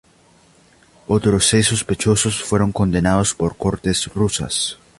[1.07, 4.79] Otros seis sospechosos fueron condenados por cortes rusas.